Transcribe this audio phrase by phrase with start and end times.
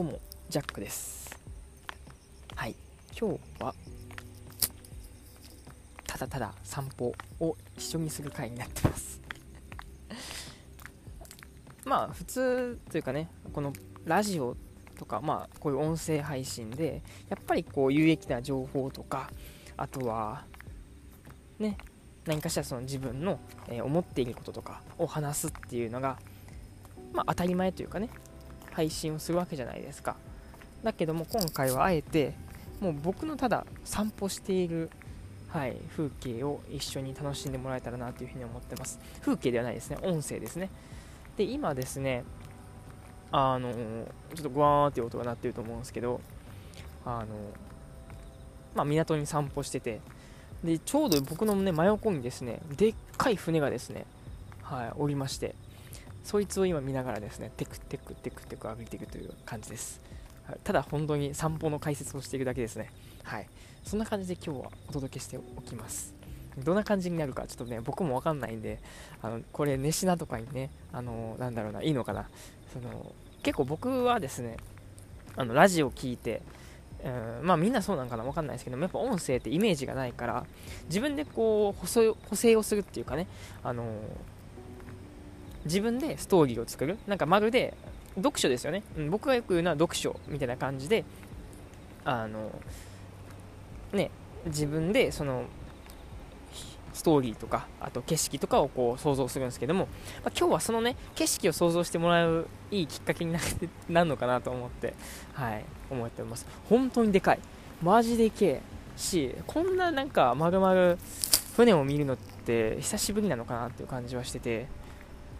[0.00, 0.18] どうも
[0.48, 1.38] ジャックです。
[2.56, 2.74] はい。
[3.14, 3.74] 今日は
[6.06, 9.20] ただただ散歩を一緒にする回になってます。
[11.84, 13.74] まあ普通というかねこの
[14.06, 14.56] ラジオ
[14.96, 19.30] とかまあこういう音声配信でやっぱりこう有益な情報とか
[19.76, 20.46] あとは
[21.58, 21.76] ね
[22.24, 26.18] 何かしらその自分の、え思っていることとかを話すっていうのが
[27.12, 28.08] まあ当たり前というかね
[28.80, 30.16] 配信をするわけじゃないですか。
[30.82, 32.32] だけども今回はあえて
[32.80, 34.90] もう僕のただ散歩している、
[35.48, 38.98] はい、風景を一緒に楽しんでもらえたらなというふに思ってます。
[39.20, 39.98] 風景ではないですね。
[40.02, 40.70] 音声ですね。
[41.36, 42.24] で今ですね
[43.30, 46.20] あのちょっとグワーって音が鳴ってると思うんですけど
[47.04, 47.26] あの
[48.74, 50.00] まあ、港に散歩してて
[50.62, 54.06] でちょうど僕の、ね、真横にですねでっかい船がですね、
[54.62, 55.54] はい、おりまして。
[56.24, 60.00] そいつを今見ながらですねテクテクテクテク歩いていくという感じです、
[60.64, 62.90] ただ本当に散歩の解説をしていくだけですね。
[63.22, 63.48] はい。
[63.84, 66.14] そんな感じで今日はお届けしておきます。
[66.58, 68.80] どんな感じになるかちょっとね僕もわかんないんで
[69.22, 72.28] あのこれ寝品とかにねあのなんだろうないいのかな。
[72.72, 73.12] その
[73.42, 74.56] 結構僕はですね
[75.36, 76.42] あのラジオを聞いて
[77.02, 80.44] うん、まあみんなそうなんかな分かんないですけどもやっぱ音声ってイメージがないから
[80.88, 81.86] 自分でこう補
[82.36, 83.26] 正をするっていうかね、
[83.64, 83.84] あの、
[85.64, 86.98] 自分でストーリーを作る。
[87.06, 87.74] なんかまるで
[88.16, 91.04] 読書ですよね、うん、僕がよく言うのは読書みたいな感じで
[92.04, 92.50] あの
[93.92, 94.10] ね
[94.46, 95.44] 自分でその
[96.92, 99.86] ストーリーとかあと景色とかをこう想像するんですけども、
[100.24, 103.38] まあ、今日はそのね景色を想像してもらういいきっかけにな
[104.04, 104.94] るのかなと思って
[105.32, 106.46] はい思っております。
[106.68, 107.38] 本当にでかい。
[107.82, 108.60] マジでけえ
[108.96, 110.98] しこんななんかまるまる
[111.56, 114.66] 船を見るのって久しぶりなのかなっていう感じはしてて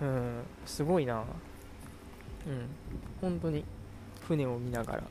[0.00, 1.20] うんすごいな。
[1.20, 2.68] うん
[3.20, 3.64] 本当に。
[4.26, 5.02] 船を見ながら、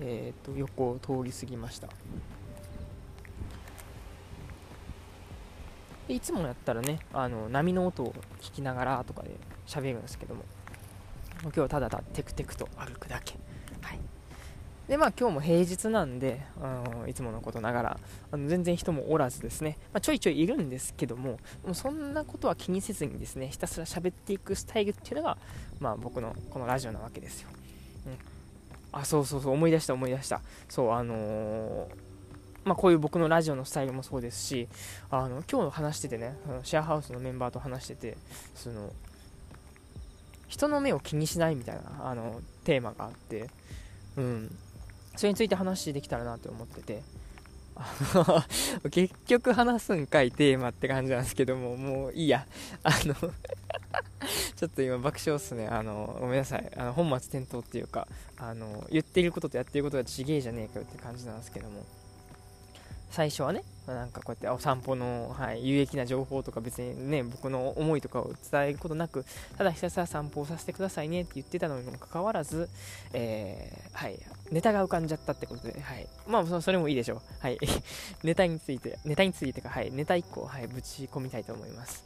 [0.00, 1.88] えーと、横を通り過ぎました。
[6.08, 9.30] いつもやったらねあの波の音を聞きながらとかで
[9.66, 10.44] 喋るんですけども
[11.44, 13.36] 今日はただただテクテクと歩くだけ。
[14.88, 16.42] でまあ今日も平日なんで、
[17.02, 18.00] うん、いつものことながら
[18.30, 25.38] あの全然人もおらずですね、まあ、ちょいちょいいるんですけどももうそんなことは気にせずにですねひたすら喋っていくスタイルっていうのが、
[25.80, 27.48] まあ、僕のこのラジオなわけですよ、
[28.06, 30.40] うん、あそうそうそう思い出した思い出した。
[30.68, 32.14] そうあのー
[32.64, 34.68] まあ、こういう僕のラジオのスタイルもそうですし
[35.10, 38.16] あの今日話しててねシェアハウスのメンバーと話してて
[38.54, 38.90] その
[40.48, 43.50] 人の目を気にしないみたいなあのテーマがあって、
[44.16, 44.56] うん、
[45.16, 47.02] それについて話できたらなと思ってて。
[48.92, 52.46] 結局話すんかいテーマって感じなんですけどももういいや。
[52.84, 53.14] あの
[54.56, 55.66] ちょっと今爆笑っすね。
[55.66, 56.72] あのごめんなさい。
[56.76, 58.06] あの本末転倒っていうか
[58.38, 61.84] あの言ってることとやってることがちげえじゃねえかよって感じなんですけども。
[63.14, 69.24] 最初はね、なんかこうやってお散歩の、はい、有益な情報とか別にね、僕の思いとかを伝えることなく、
[69.56, 72.68] ただひたすら散歩をさせてくださいねって言ってたのにもかかわらず、
[73.12, 74.18] えー、はい、
[74.50, 76.06] ネタが浮かんじゃったってことで、はい。
[76.26, 77.20] まあ、それもいいでしょう。
[77.40, 77.58] はい。
[78.22, 82.04] ネタについて、ネタについてか、はい、ネタ1個、はい、ぶち込みたいと思います。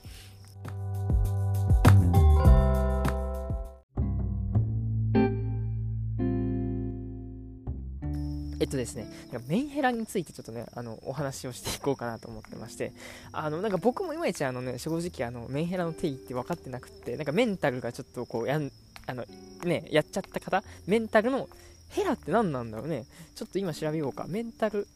[8.61, 9.07] えっとですね、
[9.47, 12.93] メンヘラについてちょっとね、あの、お話をしていこうかなと思ってまして、
[13.31, 18.73] あの、なんか僕もいまいちあのね、正直あの、メンヘラの定義って分かってなくて、なんかメンタルがちょっとこう、やん、
[19.07, 19.25] あの、
[19.65, 21.49] ね、やっちゃった方、メンタルの
[21.91, 23.07] ヘラって何なんだろうね。
[23.35, 24.27] ちょっと今調べようか。
[24.29, 24.87] メンタル、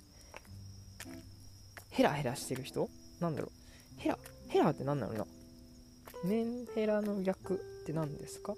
[1.91, 2.89] ヘラヘラしてる人？
[3.21, 4.01] なんだろう。
[4.01, 4.19] ヘラ、
[4.49, 5.27] ヘラって何だろうな。
[6.25, 7.57] メンヘラの逆っ
[7.87, 8.55] て何ですか？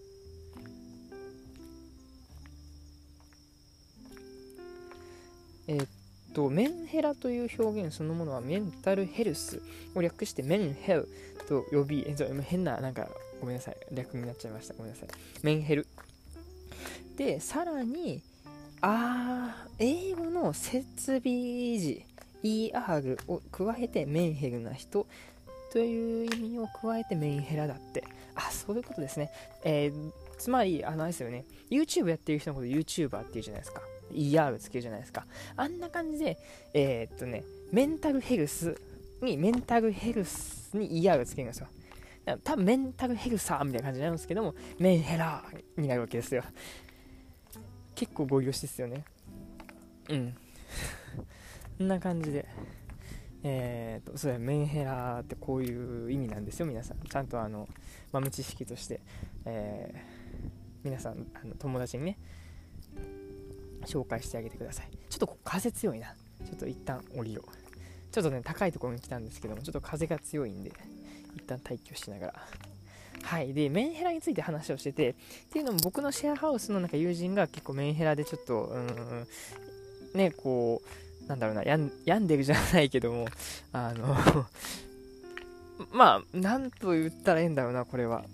[5.67, 5.89] えー、っ
[6.35, 9.63] と、メンヘラという表現そのものはメンタルヘルス
[9.95, 11.09] を略してメンヘル
[11.49, 13.09] と呼び、え変な、なんか、
[13.41, 14.75] ごめんなさい、略になっちゃいました。
[14.75, 15.09] ごめんなさい。
[15.43, 15.87] メンヘル。
[17.17, 18.23] で、さらに、
[18.81, 22.05] あー、英語の設備時、
[22.43, 25.07] ER を加えてメンヘルな人
[25.73, 28.05] という意味を加えてメンヘラだって。
[28.35, 29.31] あ、そういうことですね。
[29.65, 31.45] えー、つまり、あの、あれですよね。
[31.71, 33.81] YouTube やってる人のこと YouTuber っていうじゃないですか。
[34.13, 35.27] ER つけるじゃないですか。
[35.57, 36.39] あんな感じで、
[36.75, 38.79] えー、っとね、メンタルヘルス
[39.23, 41.69] に、メンタルヘルスに ER つけるんですよ。
[42.43, 46.43] 多分メンタルヘルサーみたいな感じになるんですけども、メンヘラーになるわけですよ。
[47.95, 49.05] 結構ご利用しですよね。
[50.09, 50.35] うん。
[51.79, 52.47] こんな感じで。
[53.47, 56.99] えーと、そうやメンヘラってこういう意味なんですよ、皆さん。
[57.01, 57.69] ちゃんとあの
[58.11, 59.01] 豆知識として、
[59.45, 59.99] えー、
[60.83, 62.19] 皆さんあの友達にね、
[63.85, 70.73] 紹介してあげてくださいちょっと風強いなちょっと一旦降りようちょっとね高いところに来たんですけどもちょっと風が強いんで
[71.37, 72.35] 一旦退去しながら。
[73.23, 73.55] はい。
[73.55, 75.15] でメンヘラについて話をしててっ
[75.53, 79.27] ていうのも僕のシェアハウスのなんか友人が結構メンヘラでちょっとうん
[80.15, 80.83] ねこ
[81.25, 81.91] うなんだろうな病
[82.21, 83.27] んでるじゃないけども
[83.73, 84.17] あの
[85.91, 88.25] まあなんと言ったらいいんだろうなこれは。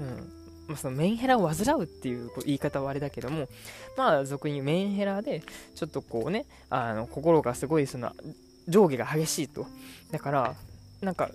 [0.00, 0.40] うん。
[0.70, 3.48] まあ、そのメンヘラを患うっていう言い方はあれだけども、
[3.96, 5.42] まあ、俗にメンヘラで、
[5.74, 8.12] ちょっとこうね、あの、心がすごい、その、
[8.68, 9.66] 上下が激しいと。
[10.12, 10.54] だから、
[11.00, 11.30] なんか、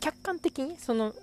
[0.00, 1.14] 客観的に、その、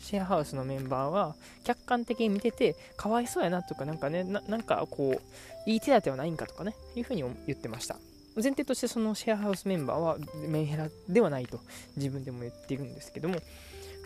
[0.00, 7.96] シェアハウスのメンバーは、客観的に見てて、かわいそうやなとか、なんかね、なんかこう、いい手立てはないんかとかね、いうふうに言ってました。
[8.36, 10.16] 前提としてそのシェアハウスメンバーは
[10.48, 11.60] メンヘラではないと
[11.96, 13.36] 自分でも言っているんですけども、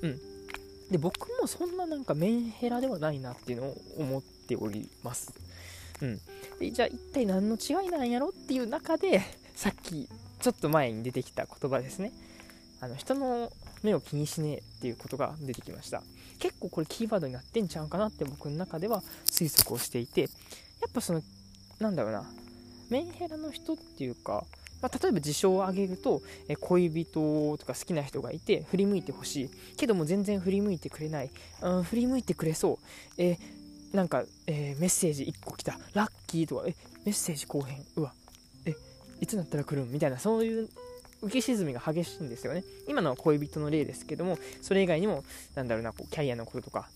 [0.02, 0.19] うん、
[0.90, 5.34] で僕もそんななんかメンヘラではないなっていうのを思っております。
[6.00, 6.20] うん、
[6.58, 9.20] でじゃあ一体何の違いなんやろっていう中で
[9.54, 10.08] さっき
[10.40, 12.12] ちょっと前に出てきた言葉ですね
[12.80, 13.50] あの人の
[13.82, 16.02] 目を気にしねえっていうことが出てきました。
[16.38, 20.26] 結構これキーワードになってんちゃうかなって僕の中では推測をしていてや
[20.88, 21.22] っぱその
[21.80, 22.24] なんだろうな
[22.90, 24.44] メンヘラの人っていうか
[24.82, 29.50] まあ、例えば事象を挙げると、え恋人とか好きな人がいて振り向いてほしい。
[29.78, 31.30] けども全然振り向いてくれない、
[31.62, 32.78] うん、振り向いてくれそ
[33.18, 33.38] う、え、
[33.94, 35.78] なんか、えー、メッセージ1個来た。
[35.94, 36.74] ラッキーとかえ
[37.06, 37.82] メッセージ後編。
[37.96, 38.12] うわ。
[38.66, 38.74] え
[39.22, 39.90] いつになったら来るん？
[39.90, 40.68] みたいなそういう
[41.24, 42.64] 浮き沈みが激しいんですよね。
[42.88, 45.24] 今のは恋人の例ですけどもそれ以外にも
[45.54, 46.88] なんだろうなこうキャリアのこととか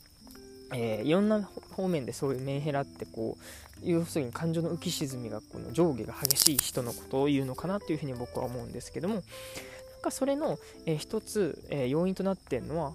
[0.72, 3.38] えー、いろんな方面でそういうメンヘラってこ
[3.82, 9.22] う要するに感情の浮き沈みがこの上下が激しい人のことを言うのかなというふうに僕は思うんですけどもなん
[10.02, 12.92] かそれの、えー、一つ、えー、要因となっているのは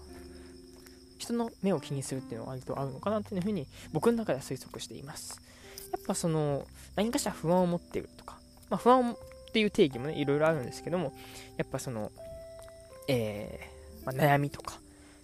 [1.18, 5.42] 人の目を気にするっていうのは割と合うのかなっていうふうに僕の中では推測しています。
[5.94, 6.66] やっぱその
[6.96, 8.38] 何かしら不安を持っているとか、
[8.70, 9.16] まあ、不安
[9.54, 11.14] っていう定義もねいろいろあるんですけども
[11.58, 12.12] やっぱその、
[13.08, 14.80] えー、まあ、悩みとか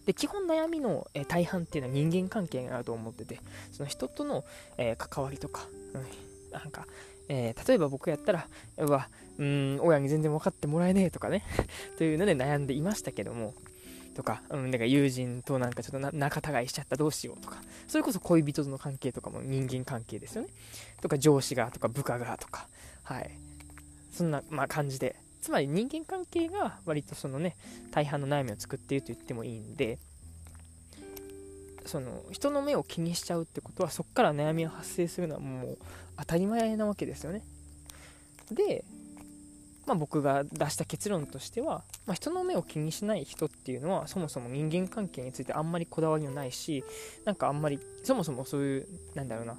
[0.06, 3.40] で基本悩みの、え大半っていうのは人間関係があると思ってて
[3.72, 4.46] その人との、
[4.78, 5.66] え関わりとか、
[5.96, 6.86] うん、なんか、
[7.28, 8.48] えー、例えば僕やったら
[8.78, 9.10] うわ
[9.40, 11.44] うん親に全然分かってもらえねえとかね
[11.98, 13.56] というので悩んでいましたけども
[14.16, 20.50] とか、うん、だから友人となんかちょっと仲違いしちゃったどうしようとか、それこそ恋人との関係とかも人間関係ですよね。
[21.02, 22.68] とか上司がとか部下がとか、
[23.04, 23.49] はい。
[24.12, 25.16] そんな、まあ、感じで。
[25.42, 27.56] つまり人間関係が割とそのね
[27.92, 29.98] 大半の悩みを作っていると言ってもいいんで
[31.86, 35.78] その人の目を気にしちゃうってことはそこから悩みが発生するのはもう
[36.18, 37.42] 当たり前なわけですよね。
[38.52, 38.84] で、
[39.88, 46.84] まあ、僕が出した結論としては、まあ、人の目を気にしない人っていうのはそもそも人間関係についてあんまりこだわりのないし
[47.26, 49.58] なんかあんまりそもそもそういうなんだろうな。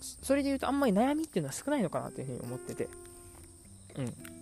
[0.00, 2.88] それで言うとあんまり悩みっていうのは少ないのかなというふうに思ってて。
[3.98, 4.38] うん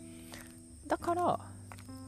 [0.87, 1.41] だから、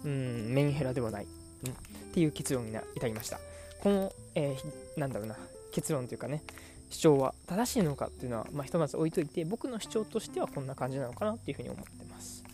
[0.05, 1.75] うん、メンヘラではない、うん、っ
[2.13, 3.41] ていう結論に至りました。
[3.81, 5.37] この、えー、なんだろうな、
[5.73, 6.43] 結論というかね、
[6.91, 12.45] 主張は正しいのかっていうのは、まあ、ひとまず置いといて、僕の主張としてはこんな感じなのかなっていうふうに思ってます。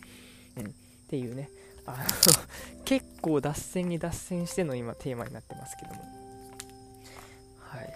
[0.57, 0.69] うん、っ
[1.07, 1.49] ていうね、
[1.85, 2.03] あの
[2.85, 6.01] 結構脱線に脱線しての今テーマになってますけども。
[7.59, 7.93] はい。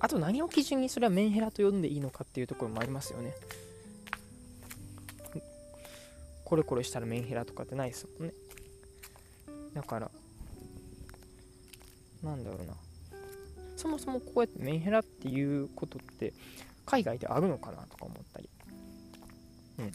[0.00, 3.34] あと何を基準にそれはメンヘラと呼んでいいのかっていうところもありますよね。
[6.48, 8.34] コレコレしたらメンヘラとかってないですもんね。
[9.74, 10.10] だから
[12.22, 12.72] なんだろうな。
[13.76, 16.32] そもそもこうやってメンヘラっていうことって
[16.86, 18.48] 海外であるのかなとか思ったり。
[19.78, 19.92] うん。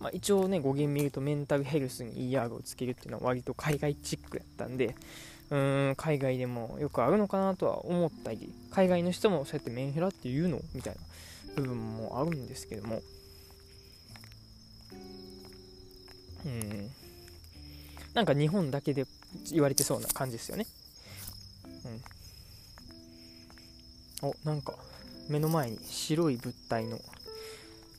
[0.00, 4.96] まあ、一応ね語源見るとメンタルヘルスに ER をつけるっていうのは割と海外チックやったんで
[5.50, 8.50] うーん海外でもよくあるのかなとは思ったり。
[8.70, 13.02] 海外の人もそうやってメンヘラって言うのみたいな部分もあるんですけども。
[18.14, 19.06] なんか日本だけで
[19.52, 20.66] 言われてそうな感じですよね。
[24.22, 24.28] うん。
[24.30, 24.74] お、なんか
[25.28, 26.98] 目の前に白い物体の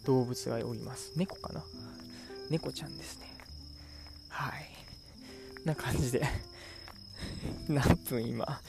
[0.05, 1.13] 動物がおります。
[1.15, 1.63] 猫かな？
[2.49, 3.27] 猫ちゃんですね。
[4.29, 4.69] はい。
[5.65, 6.23] な感じで
[7.67, 8.59] 何分今？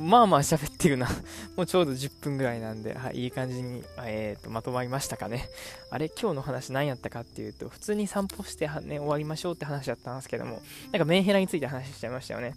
[0.00, 1.08] まあまあ喋ってるな
[1.56, 5.48] もうちょうど10分ぐらいなんで、はい、いい感じに、えーと、まとまりましたかね。
[5.90, 12.54] あれ、今日の話何やったかっていうと、普通に散歩してね、終わりましょうって話だったんですけども、なんかメンヘラについて話しちゃいましたよね。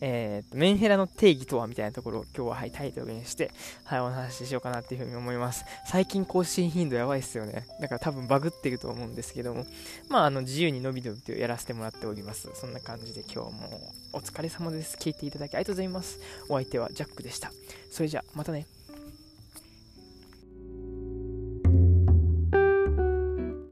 [0.00, 3.50] えーと、メンヘラの定義とはみたいなところを今日は、はい、タイトルにして、
[3.84, 5.64] はい、お話ししようかなっていうふうに思います。
[5.86, 7.66] 最近更新頻度やばいっすよね。
[7.80, 9.66] だから多分バグってると思うんですけども、
[10.08, 12.50] まあ、あの、自由に伸び伸びとやらせてもらっております。
[12.54, 14.96] そんな感じで今日もお疲れ様です。
[14.96, 16.18] 聞いていただきありがとうございます。
[16.48, 17.52] お相手はジャックでした。
[17.90, 18.66] それじゃあ、またね。